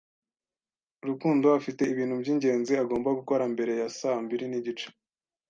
Rukundo 1.07 1.45
afite 1.59 1.81
ibintu 1.93 2.15
byingenzi 2.21 2.71
agomba 2.83 3.09
gukora 3.19 3.43
mbere 3.53 3.73
ya 3.81 3.87
saa 3.99 4.19
mbiri 4.23 4.45
nigice. 4.49 4.87